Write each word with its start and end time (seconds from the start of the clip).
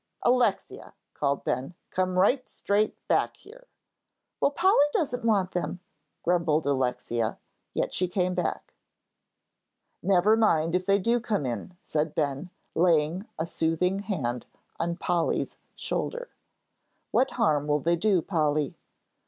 "Alexia," 0.23 0.95
called 1.13 1.43
Ben, 1.43 1.75
"come 1.91 2.17
right 2.17 2.49
straight 2.49 2.97
back 3.07 3.37
here." 3.37 3.67
"Well, 4.39 4.49
Polly 4.49 4.87
doesn't 4.93 5.23
want 5.23 5.51
them," 5.51 5.79
grumbled 6.23 6.65
Alexia, 6.65 7.37
yet 7.75 7.93
she 7.93 8.07
came 8.07 8.33
back. 8.33 8.73
"Never 10.01 10.35
mind 10.35 10.73
if 10.73 10.87
they 10.87 10.97
do 10.97 11.19
come 11.19 11.45
in," 11.45 11.77
said 11.83 12.15
Ben, 12.15 12.49
laying 12.73 13.27
a 13.37 13.45
soothing 13.45 13.99
hand 13.99 14.47
on 14.79 14.95
Polly's 14.95 15.57
shoulder. 15.75 16.29
"What 17.11 17.29
harm 17.37 17.67
will 17.67 17.77
they 17.79 17.95
do, 17.95 18.23
Polly?" 18.23 18.73